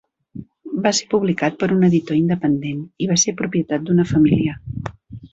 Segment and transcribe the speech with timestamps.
[0.85, 4.57] Va ser publicat per un editor independent i va ser propietat d'una família.